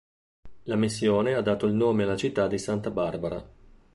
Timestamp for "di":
2.47-2.57